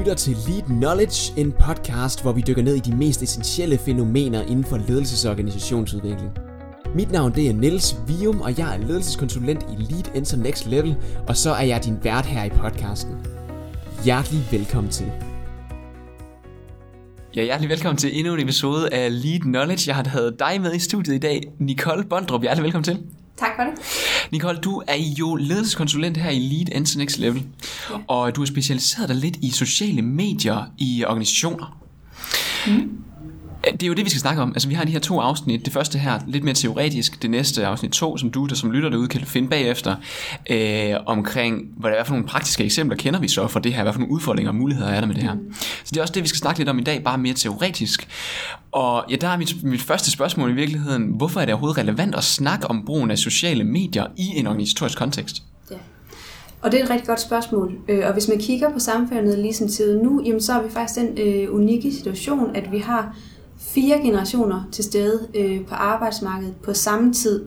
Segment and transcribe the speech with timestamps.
[0.00, 4.42] lytter til Lead Knowledge, en podcast, hvor vi dykker ned i de mest essentielle fænomener
[4.42, 6.30] inden for ledelses- og organisationsudvikling.
[6.94, 10.96] Mit navn det er Niels Vium, og jeg er ledelseskonsulent i Lead Enter Next Level,
[11.28, 13.14] og så er jeg din vært her i podcasten.
[14.04, 15.06] Hjertelig velkommen til.
[17.36, 19.84] Ja, hjertelig velkommen til endnu en episode af Lead Knowledge.
[19.86, 22.42] Jeg har taget dig med i studiet i dag, Nicole Bondrup.
[22.42, 23.19] Hjertelig velkommen til.
[23.40, 23.72] Tak for det.
[24.32, 27.42] Nicole, du er jo ledelseskonsulent her i Lead Enter Next Level,
[27.90, 27.96] ja.
[28.08, 31.78] og du har specialiseret dig lidt i sociale medier i organisationer.
[32.66, 32.90] Mm.
[33.64, 34.48] Det er jo det, vi skal snakke om.
[34.48, 35.64] Altså, vi har de her to afsnit.
[35.64, 37.22] Det første her, lidt mere teoretisk.
[37.22, 39.96] Det næste afsnit to, som du, der som lytter derude, kan finde bagefter,
[40.50, 43.82] øh, omkring, hvad, hvad for nogle praktiske eksempler kender vi så for det her?
[43.82, 45.34] Hvad for nogle udfordringer og muligheder er der med det her?
[45.34, 45.54] Mm.
[45.54, 48.08] Så det er også det, vi skal snakke lidt om i dag, bare mere teoretisk.
[48.72, 51.04] Og ja, der er mit, mit første spørgsmål i virkeligheden.
[51.16, 54.98] Hvorfor er det overhovedet relevant at snakke om brugen af sociale medier i en organisatorisk
[54.98, 55.42] kontekst?
[55.70, 55.76] Ja.
[56.62, 57.78] Og det er et rigtig godt spørgsmål.
[57.88, 61.00] Øh, og hvis man kigger på samfundet ligesom tiden nu, jamen så er vi faktisk
[61.00, 63.16] den øh, unikke situation, at vi har
[63.60, 67.44] fire generationer til stede øh, på arbejdsmarkedet på samme tid.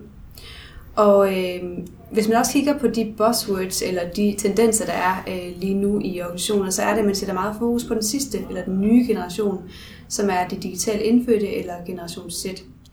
[0.95, 1.63] Og øh,
[2.11, 5.99] hvis man også kigger på de buzzwords eller de tendenser, der er øh, lige nu
[6.03, 8.81] i organisationer, så er det, at man sætter meget fokus på den sidste eller den
[8.81, 9.61] nye generation,
[10.07, 12.45] som er det digitalt indfødte eller generation Z.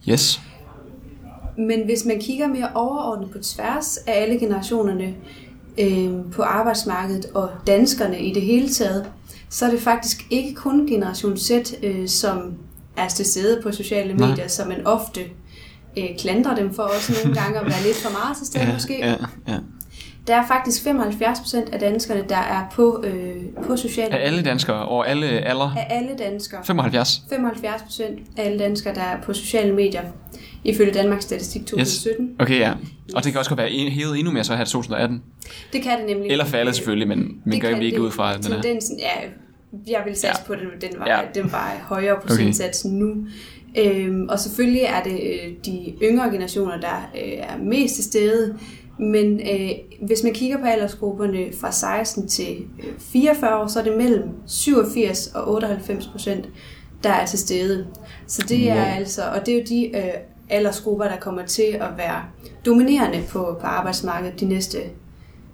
[0.08, 0.40] Yes.
[1.58, 5.14] Men hvis man kigger mere overordnet på tværs af alle generationerne
[5.80, 9.10] øh, på arbejdsmarkedet og danskerne i det hele taget,
[9.48, 11.50] så er det faktisk ikke kun generation Z,
[11.82, 12.54] øh, som
[13.04, 14.48] er til stede på sociale medier, Nej.
[14.48, 15.20] så man ofte
[15.98, 18.72] øh, klandrer dem for også nogle gange at være lidt for meget til stede Ja,
[18.72, 18.98] måske.
[18.98, 19.14] ja,
[19.48, 19.58] ja.
[20.26, 24.84] Der er faktisk 75% af danskerne, der er på, øh, på sociale Af alle danskere
[24.84, 25.74] over alle alder?
[25.76, 26.60] Af alle danskere.
[26.64, 27.22] 75?
[27.32, 28.02] 75%
[28.36, 30.02] af alle danskere, der er på sociale medier,
[30.64, 32.26] ifølge Danmarks Statistik 2017.
[32.26, 32.34] Yes.
[32.38, 32.72] Okay, ja.
[33.14, 35.22] Og det kan også godt være hævet endnu mere så her til 2018.
[35.72, 36.30] Det kan det nemlig.
[36.30, 38.62] Eller faldet selvfølgelig, men, men Det gør vi ikke ud fra, at den er.
[38.62, 39.28] Tendensen, ja,
[39.86, 40.46] jeg vil satse Ja.
[40.46, 41.20] på, at den, var, Ja.
[41.34, 42.94] den var højere procentsats okay.
[42.94, 43.14] nu.
[43.78, 48.58] Øhm, og selvfølgelig er det øh, de yngre generationer, der øh, er mest til stede.
[48.98, 49.70] Men øh,
[50.06, 54.22] hvis man kigger på aldersgrupperne fra 16 til øh, 44 år, så er det mellem
[54.46, 56.48] 87 og 98 procent,
[57.02, 57.86] der er til stede.
[58.26, 58.84] Så det er Wow.
[58.84, 60.12] altså, og det er jo de øh,
[60.50, 62.22] aldersgrupper, der kommer til at være
[62.66, 64.78] dominerende på, på arbejdsmarkedet de næste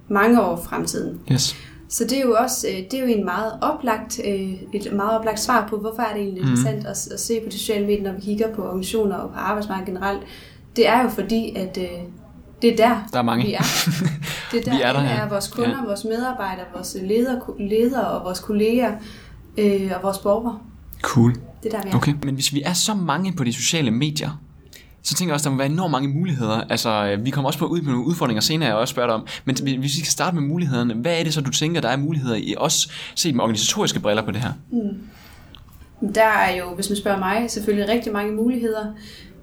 [0.09, 1.19] mange år fremtiden.
[1.31, 1.55] Yes.
[1.89, 5.11] Så det er jo også øh, det er jo en meget oplagt, øh, et meget
[5.19, 8.03] oplagt svar på, hvorfor er det egentlig interessant at, at se på de sociale medier,
[8.03, 10.19] når vi kigger på organisationer og på arbejdsmarkedet generelt.
[10.75, 11.87] Det er jo fordi, at øh,
[12.61, 13.45] det er der, Der er mange.
[13.45, 13.61] vi er.
[14.51, 15.09] Det er der, Vi er der, ja.
[15.09, 15.85] er vores kunder, Ja.
[15.85, 18.91] vores medarbejdere, vores ledere, ledere og vores kolleger
[19.57, 20.59] øh, og vores borgere.
[21.01, 21.33] Cool.
[21.63, 21.95] Det er der, vi er.
[21.95, 22.13] Okay.
[22.23, 24.41] Men hvis vi er så mange på de sociale medier,
[25.07, 26.61] så tænker jeg også, at der må være enormt mange muligheder.
[26.69, 29.15] Altså, øh, vi kommer også på ud på nogle udfordringer senere, jeg også spørger dig
[29.15, 29.27] om.
[29.45, 31.97] Men hvis vi skal starte med mulighederne, hvad er det så, du tænker, der er
[31.97, 34.51] muligheder i også set med organisatoriske briller på det her?
[34.71, 36.13] Mm.
[36.15, 38.85] Der er jo, hvis man spørger mig, selvfølgelig rigtig mange muligheder.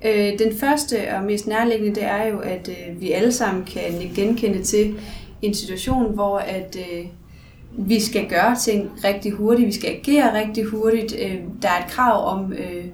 [0.05, 4.11] Øh, Den første og mest nærliggende, det er jo, at øh, vi alle sammen kan
[4.15, 4.95] genkende til
[5.43, 7.05] en situation, hvor at øh,
[7.79, 11.15] vi skal gøre ting rigtig hurtigt, vi skal agere rigtig hurtigt.
[11.23, 12.85] Øh, Der er et krav om, øh,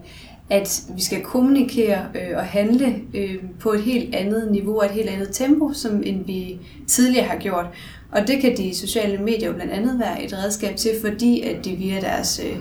[0.50, 4.90] at vi skal kommunikere øh, og handle øh, på et helt andet niveau og et
[4.90, 7.66] helt andet tempo, som end vi tidligere har gjort.
[8.12, 11.70] Og det kan de sociale medier blandt andet være et redskab til, fordi at de
[11.70, 12.56] via deres øh,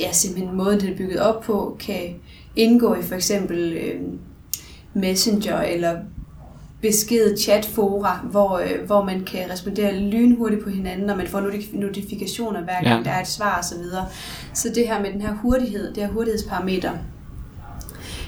[0.00, 2.14] ja, simpelthen måden, det er bygget op på, kan
[2.56, 4.00] indgå i for eksempel øh,
[4.94, 5.96] Messenger eller
[6.80, 11.78] besked chatfora, hvor, øh, hvor man kan respondere lynhurtigt på hinanden, og man får notif-
[11.78, 13.10] notifikationer hver gang ja.
[13.10, 13.68] der er et svar osv.
[13.68, 14.06] Så, videre.
[14.54, 16.90] så det her med den her hurtighed, det her hurtighedsparameter.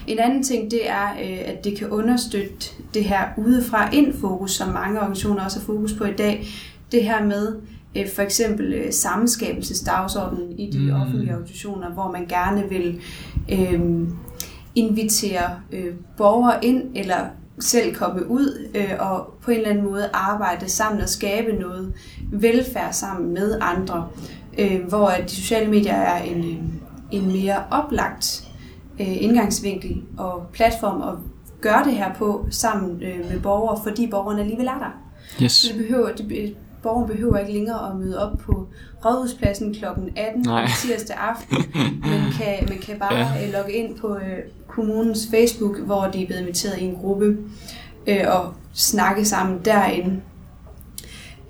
[0.07, 4.51] En anden ting, det er, øh, at det kan understøtte det her udefra ind fokus,
[4.53, 6.47] som mange organisationer også har fokus på i dag.
[6.93, 7.57] Det her med
[7.97, 11.01] øh, for eksempel øh, sammenskabelsesdagsordenen i de Mm.
[11.01, 13.01] offentlige organisationer, hvor man gerne vil
[13.53, 13.81] øh,
[14.75, 17.19] invitere øh, borgere ind, eller
[17.61, 21.93] selv komme ud øh, og på en eller anden måde arbejde sammen og skabe noget
[22.33, 24.09] velfærd sammen med andre,
[24.59, 26.73] øh, hvor at de sociale medier er en,
[27.13, 28.45] en mere oplagt
[29.01, 31.15] øh, indgangsvinkel og platform at
[31.61, 35.01] gøre det her på sammen øh, med borgere, fordi borgerne alligevel er der.
[35.43, 35.53] Yes.
[35.53, 38.67] Så det behøver, det, be- borgeren behøver ikke længere at møde op på
[39.05, 39.85] Rådhuspladsen kl.
[40.17, 40.67] 18 Nej.
[40.83, 41.57] tirsdag aften.
[42.01, 43.29] Man kan, man kan bare Ja.
[43.41, 43.51] ja.
[43.59, 44.39] logge ind på øh,
[44.69, 47.37] kommunens Facebook, hvor de er blevet inviteret i en gruppe
[48.07, 50.21] øh, og snakke sammen derinde.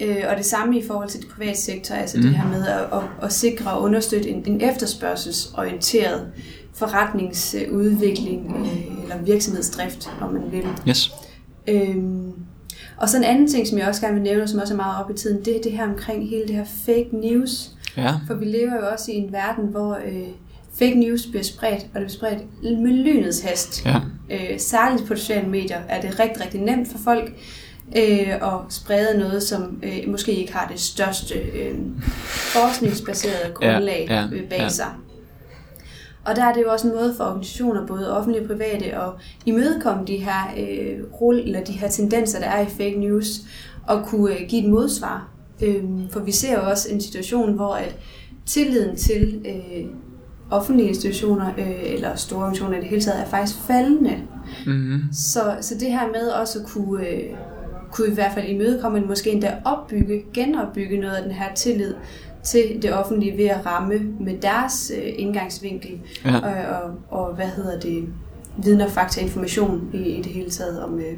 [0.00, 2.22] Øh, og det samme i forhold til det private sektor, altså mm.
[2.22, 6.26] det her med at, at, at sikre og understøtte en, en efterspørgselsorienteret
[6.74, 10.64] forretningsudvikling øh, eller virksomhedsdrift, om man vil.
[10.88, 11.12] Yes.
[11.68, 12.32] Øhm,
[12.96, 15.04] Og så en anden ting, som jeg også gerne vil nævne, som også er meget
[15.04, 17.70] op i tiden, det er det her omkring hele det her fake news.
[17.96, 18.12] Ja.
[18.26, 20.28] For vi lever jo også i en verden, hvor øh,
[20.78, 23.86] fake news bliver spredt, og det bliver spredt med lynets hast.
[23.86, 23.96] Ja.
[24.30, 27.32] Øh, særligt på sociale medier er det rigtig, rigtig nemt for folk
[27.96, 31.74] øh, at sprede noget, som øh, måske ikke har det største øh,
[32.26, 34.68] forskningsbaserede grundlag Ja, ja, øh, bag ja.
[34.68, 34.86] sig.
[36.24, 39.10] Og der er det jo også en måde for organisationer, både offentlige og private, at
[39.46, 43.40] imødekomme de her øh, rull, eller de her tendenser, der er i fake news,
[43.86, 45.28] og kunne øh, give et modsvar.
[45.62, 47.96] Øhm, for vi ser jo også en situation, hvor at
[48.46, 49.86] tilliden til øh,
[50.50, 54.22] offentlige institutioner, øh, eller store organisationer i det hele taget, er faktisk faldende.
[54.66, 55.00] Mm-hmm.
[55.12, 57.36] Så, så det her med også at kunne, øh,
[57.92, 61.94] kunne i hvert fald imødekomme, men måske endda opbygge, genopbygge noget af den her tillid
[62.44, 65.90] til det offentlige ved at ramme med deres øh, indgangsvinkel
[66.24, 66.36] Ja.
[66.38, 68.04] og, og, og hvad hedder det,
[68.64, 71.16] viden og fakta information i, i det hele taget om, øh,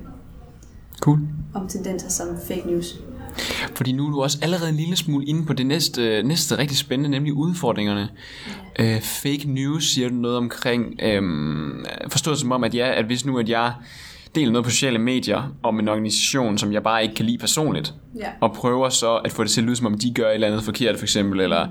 [1.01, 1.19] Cool.
[1.55, 3.01] om tendenser som fake news.
[3.75, 6.77] Fordi nu er du også allerede en lille smule inde på det næste, næste rigtig
[6.77, 8.09] spændende, nemlig udfordringerne.
[8.79, 13.25] Øh, fake news siger du noget omkring, øhm, forstået som om, at ja, at hvis
[13.27, 13.73] nu at jeg
[14.37, 17.95] deler noget på sociale medier om en organisation, som jeg bare ikke kan lide personligt,
[18.21, 18.29] Ja.
[18.41, 20.47] og prøver så at få det til at lyde, som om de gør et eller
[20.47, 21.67] andet forkert, for eksempel, eller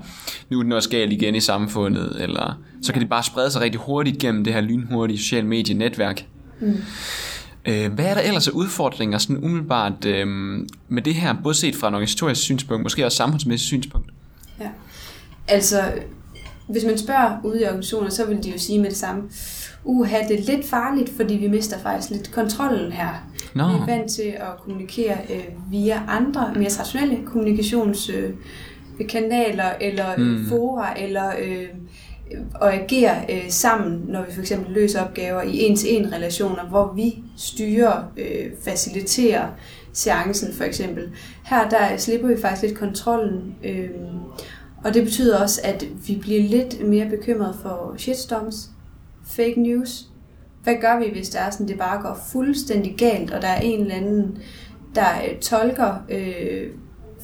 [0.50, 3.60] nu er den også galt igen i samfundet, eller så kan det bare sprede sig
[3.62, 6.24] rigtig hurtigt gennem det her lynhurtige sociale medienetværk.
[6.60, 6.76] Mm.
[7.68, 10.26] Øh, hvad er der ellers af udfordringer sådan umiddelbart øh,
[10.88, 14.10] med det her, både set fra en organisatorisk synspunkt, måske også samfundsmæssigt synspunkt?
[14.60, 14.68] Ja.
[15.48, 15.82] Altså,
[16.68, 19.22] hvis man spørger ude i organisationer, så vil de jo sige med det samme,
[19.84, 23.28] uha, det er lidt farligt, fordi vi mister faktisk lidt kontrollen her.
[23.54, 30.06] Nå, Vi er vant til at kommunikere øh, via andre mere traditionelle kommunikationskanaler øh, eller
[30.18, 30.46] øh, Mm.
[30.48, 31.66] fora, eller øh,
[32.54, 37.14] og agere øh, sammen, når vi for eksempel løser opgaver i en-til-en relationer, hvor vi
[37.36, 39.46] styrer, øh, faciliterer
[39.92, 41.08] seancen for eksempel.
[41.44, 43.88] Her der slipper vi faktisk lidt kontrollen, øh,
[44.86, 48.70] og det betyder også, at vi bliver lidt mere bekymrede for shitstorms,
[49.24, 50.06] fake news.
[50.62, 53.60] Hvad gør vi, hvis det er sådan, det bare går fuldstændig galt, og der er
[53.60, 54.38] en eller anden,
[54.94, 56.70] der øh, tolker øh,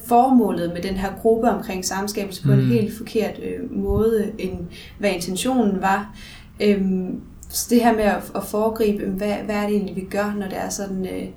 [0.07, 2.59] formålet med den her gruppe omkring samskabelse på mm.
[2.59, 4.57] en helt forkert øh, måde, end
[4.99, 6.15] hvad intentionen var.
[6.59, 10.33] Øhm, så det her med at, at foregribe, hvad, hvad er det egentlig, vi gør,
[10.37, 11.27] når det er sådan, øh,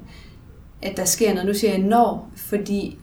[0.82, 1.46] at der sker noget.
[1.46, 2.98] Nu siger jeg når, fordi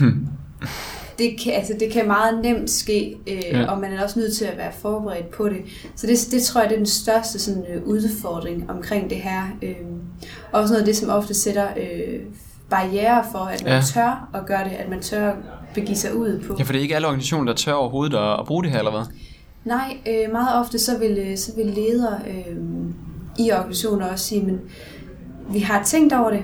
[1.18, 3.70] det kan, altså, det kan meget nemt ske, øh, Ja.
[3.70, 5.56] og man er også nødt til at være forberedt på det.
[5.96, 9.42] Så det, det tror jeg, det er den største sådan, øh, udfordring omkring det her.
[9.62, 9.74] Øh,
[10.52, 12.20] også noget af det, som ofte sætter øh,
[12.70, 13.76] barriere for, at man Ja.
[13.76, 13.82] ja.
[13.82, 15.34] tør at gøre det, at man tør at
[15.74, 16.56] begive sig ud på.
[16.58, 18.78] ja, for det er ikke alle organisationer, der tør overhovedet at, at bruge det her,
[18.78, 19.04] eller hvad?
[19.64, 22.56] Nej, øh, meget ofte så vil, øh, så vil ledere øh,
[23.38, 24.60] i organisationer også sige, men
[25.52, 26.40] vi har tænkt over det.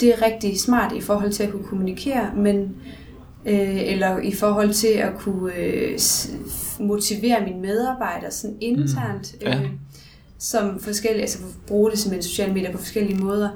[0.00, 2.74] Det er rigtig smart i forhold til at kunne kommunikere, men
[3.46, 5.98] øh, eller i forhold til at kunne øh,
[6.80, 9.56] motivere mine medarbejdere sådan internt, ja.
[9.60, 9.70] øh,
[10.38, 13.48] som forskellige, altså bruge det som en social medier på forskellige måder.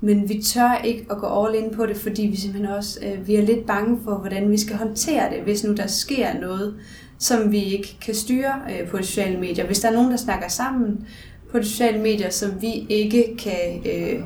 [0.00, 3.26] Men vi tør ikke at gå all in på det, fordi vi simpelthen også øh,
[3.28, 6.74] vi er lidt bange for, hvordan vi skal håndtere det, hvis nu der sker noget,
[7.18, 9.66] som vi ikke kan styre øh, på de sociale medier.
[9.66, 11.06] Hvis der er nogen, der snakker sammen
[11.50, 14.20] på de sociale medier, som vi ikke kan øh,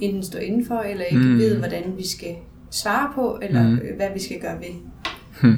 [0.00, 1.30] enten stå indenfor, eller ikke Mm.
[1.32, 1.38] mm.
[1.38, 2.34] ved, hvordan vi skal
[2.74, 3.74] svare på, eller Mm.
[3.74, 5.54] øh, hvad vi skal gøre ved.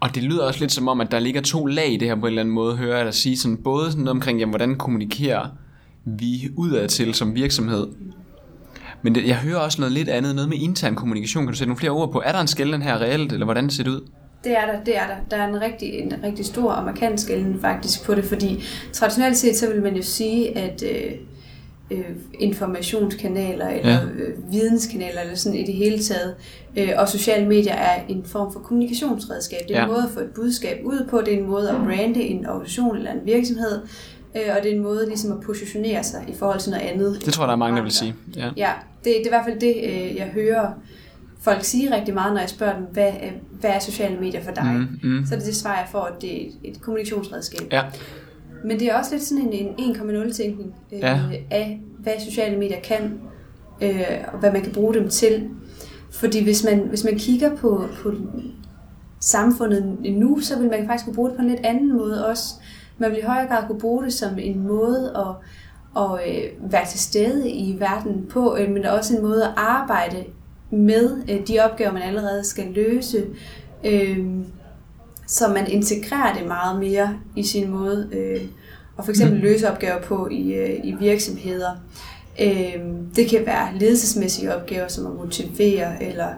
[0.00, 2.14] Og det lyder også lidt som om, at der ligger to lag i det her
[2.14, 4.50] på en eller anden måde, hører jeg dig sige, sådan både sådan noget omkring, jamen,
[4.50, 5.46] hvordan kommunikerer
[6.04, 7.86] vi udad til som virksomhed.
[9.02, 11.42] Men det, jeg hører også noget lidt andet, noget med intern kommunikation.
[11.44, 12.22] Kan du sætte nogle flere ord på?
[12.24, 14.00] Er der en skælden her reelt, eller hvordan ser det ud?
[14.44, 15.14] Det er der, det er der.
[15.30, 18.62] Der er en rigtig, en rigtig stor og markant skælden faktisk på det, fordi
[18.92, 21.12] traditionelt set, så vil man jo sige, at øh,
[21.90, 22.04] øh,
[22.40, 23.98] informationskanaler eller Ja.
[24.04, 26.34] øh, videnskanaler eller sådan i det hele taget,
[26.76, 29.58] øh, og sociale medier er en form for kommunikationsredskab.
[29.68, 29.84] Det er Ja.
[29.86, 32.46] en måde at få et budskab ud på, det er en måde at brande en
[32.46, 33.80] organisation eller en virksomhed,
[34.36, 37.22] øh, og det er en måde ligesom at positionere sig i forhold til noget andet.
[37.24, 38.14] Det tror jeg, der er mange, der vil sige.
[38.36, 38.50] Ja.
[38.56, 38.70] Ja,
[39.04, 40.70] det, det er i hvert fald det, øh, jeg hører
[41.40, 43.12] folk sige rigtig meget, når jeg spørger dem, hvad,
[43.60, 44.64] hvad er sociale medier for dig?
[44.64, 45.24] Mm, mm.
[45.26, 47.68] Så er det det svar, jeg får, at det er et- et kommunikationsredskab.
[47.72, 47.82] Ja,
[48.64, 51.20] Men det er også lidt sådan en, en 1,0-tænkning øh, Ja.
[51.50, 53.20] af, hvad sociale medier kan,
[53.82, 55.48] øh, og hvad man kan bruge dem til.
[56.10, 58.12] Fordi hvis man, hvis man kigger på, på
[59.20, 62.54] samfundet nu, så vil man faktisk kunne bruge det på en lidt anden måde også.
[62.98, 66.86] Man vil i højere grad kunne bruge det som en måde at, at øh, være
[66.86, 70.24] til stede i verden på, øh, men også en måde at arbejde
[70.70, 73.24] med øh, de opgaver, man allerede skal løse.
[73.84, 74.26] Øh,
[75.32, 78.40] så man integrerer det meget mere i sin måde øh,
[78.96, 81.70] og for eksempel løse opgaver på i, øh, i virksomheder.
[82.40, 82.80] Øh,
[83.16, 86.28] det kan være ledelsesmæssige opgaver, som at motivere eller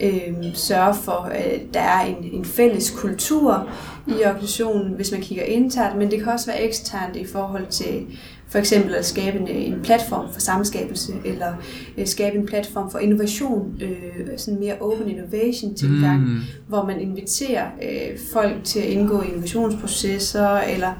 [0.00, 3.68] øh, sørge for, at der er en, en fælles kultur
[4.06, 8.06] i organisationen, hvis man kigger internt, men det kan også være eksternt i forhold til
[8.48, 11.52] for eksempel at skabe en, en platform for samskabelse, eller
[11.98, 16.40] øh, skabe en platform for innovation, øh, sådan mere open innovation tilgang, mm.
[16.68, 20.92] hvor man inviterer øh, folk til at indgå i innovationsprocesser, eller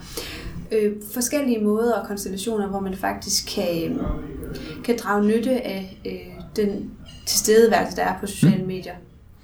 [0.72, 3.98] øh, forskellige måder og konstellationer, hvor man faktisk kan,
[4.84, 6.12] kan drage nytte af øh,
[6.56, 6.90] den
[7.26, 8.66] tilstedeværelse, der er på sociale mm.
[8.66, 8.94] medier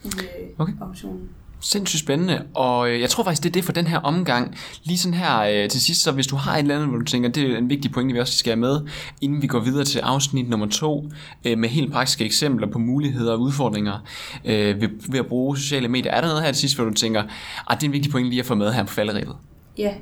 [0.04, 0.72] i øh, okay.
[0.80, 1.28] organisationen.
[1.60, 4.56] Sindssygt spændende, og øh, jeg tror faktisk, det er det for den her omgang.
[4.82, 7.04] Lige sådan her øh, til sidst, så hvis du har et eller andet, hvor du
[7.04, 8.80] tænker, det er en vigtig pointe, vi også skal have med,
[9.20, 11.08] inden vi går videre til afsnit nummer to,
[11.44, 14.04] øh, med helt praktiske eksempler på muligheder og udfordringer
[14.44, 16.12] ved, at bruge sociale medier.
[16.12, 17.22] Er der noget her til sidst, hvor du tænker,
[17.70, 19.36] at det er en vigtig pointe lige at få med her på falderæbet?
[19.78, 19.94] Ja.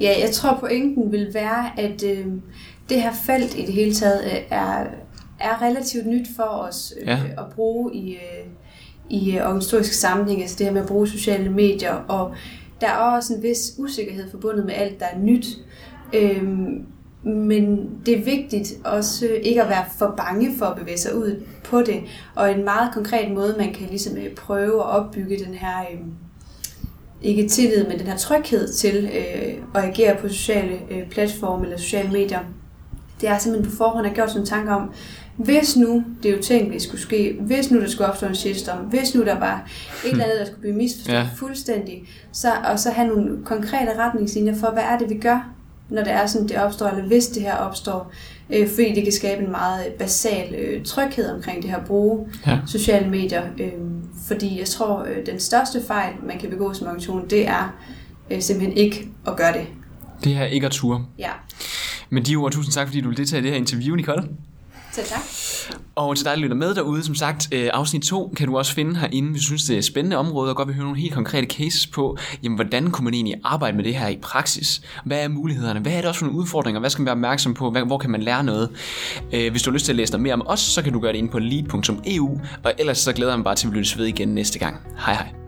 [0.00, 2.26] ja, jeg tror pointen vil være, at øh,
[2.88, 4.84] det her felt i det hele taget er,
[5.38, 7.18] er relativt nyt for os øh, ja.
[7.38, 8.12] at bruge i...
[8.12, 8.46] Øh,
[9.10, 12.34] i øh, organisatoriske sammenhæng, altså det her med at bruge sociale medier, og
[12.80, 15.46] der er også en vis usikkerhed forbundet med alt, der er nyt.
[16.12, 16.86] Øhm,
[17.22, 21.16] men det er vigtigt også øh, ikke at være for bange for at bevæge sig
[21.16, 22.00] ud på det,
[22.34, 25.98] og en meget konkret måde, man kan ligesom øh, prøve at opbygge den her, øh,
[27.22, 31.78] ikke tillid, men den her tryghed til øh, at agere på sociale øh, platforme eller
[31.78, 32.40] sociale medier,
[33.20, 34.90] det er simpelthen på forhånd at gjort sådan en tanke om,
[35.44, 39.24] hvis nu det utænkelige skulle ske, hvis nu der skulle opstå en shitstorm, hvis nu
[39.24, 39.68] der var
[40.04, 41.28] et eller andet, der skulle blive misforstået ja.
[41.36, 45.50] fuldstændig, så, og så have nogle konkrete retningslinjer for, hvad er det, vi gør,
[45.88, 48.12] når det er sådan, det opstår, eller hvis det her opstår,
[48.50, 52.58] øh, fordi det kan skabe en meget basal øh, tryghed omkring det her bruge ja.
[52.66, 53.42] sociale medier.
[53.60, 53.72] Øh,
[54.26, 57.74] fordi jeg tror, øh, den største fejl, man kan begå som organisation, det er
[58.30, 59.66] øh, simpelthen ikke at gøre det.
[60.24, 61.04] Det er ikke at ture.
[61.18, 61.30] Ja.
[62.10, 64.22] Men de ord, tusind tak, fordi du vil deltage i det her interview, Nicole.
[64.92, 65.20] Selv tak.
[65.94, 68.74] Og til dig, der lytter med derude, som sagt, øh, afsnit 2 kan du også
[68.74, 71.00] finde herinde, hvis du synes, det er et spændende område, og godt vil høre nogle
[71.00, 74.82] helt konkrete cases på, jamen, hvordan kunne man egentlig arbejde med det her i praksis?
[75.04, 75.80] Hvad er mulighederne?
[75.80, 76.80] Hvad er det også for nogle udfordringer?
[76.80, 77.70] Hvad skal man være opmærksom på?
[77.70, 78.70] Hvor kan man lære noget?
[79.32, 81.00] Øh, hvis du har lyst til at læse noget mere om os, så kan du
[81.00, 83.78] gøre det ind på lead.eu, og ellers så glæder jeg mig bare til, at vi
[83.78, 84.76] lyttes ved igen næste gang.
[84.98, 85.39] Hej hej.